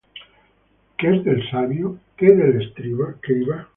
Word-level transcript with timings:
¿Qué 0.97 1.15
es 1.15 1.23
del 1.25 1.47
sabio? 1.51 1.99
¿qué 2.17 2.25
del 2.33 2.59
escriba? 2.59 3.13